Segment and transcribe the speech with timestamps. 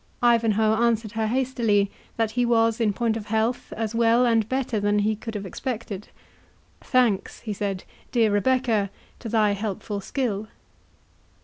[0.23, 4.79] Ivanhoe answered her hastily that he was, in point of health, as well, and better
[4.79, 10.47] than he could have expected—"Thanks," he said, "dear Rebecca, to thy helpful skill."